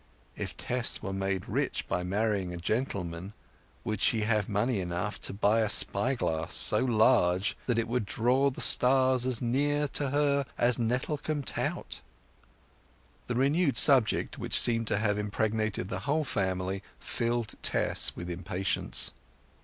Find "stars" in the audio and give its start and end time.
8.61-9.27